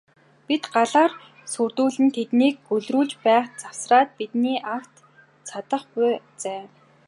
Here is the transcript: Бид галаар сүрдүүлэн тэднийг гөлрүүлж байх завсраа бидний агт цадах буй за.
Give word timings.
Бид 0.47 0.63
галаар 0.75 1.11
сүрдүүлэн 1.53 2.07
тэднийг 2.17 2.55
гөлрүүлж 2.67 3.11
байх 3.25 3.45
завсраа 3.63 4.03
бидний 4.17 4.57
агт 4.77 4.95
цадах 5.49 5.83
буй 5.93 6.13
за. 6.43 6.53